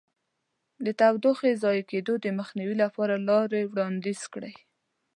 [0.85, 4.53] د تودوخې ضایع کېدو د مخنیوي لپاره لارې وړاندیز کړئ.